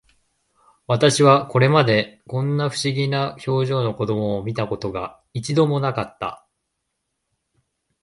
[0.87, 6.43] 私はこれまで、こんな不思議な表情の子供を見た事が、一度も無かった